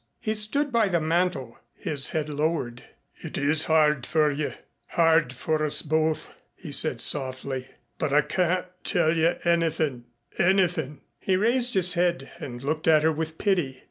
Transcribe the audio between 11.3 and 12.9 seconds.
raised his head and looked